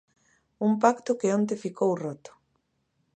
[0.67, 2.31] Un pacto que onte ficou roto.